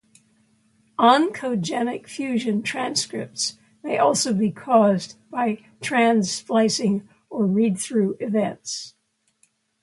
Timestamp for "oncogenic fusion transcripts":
0.97-3.59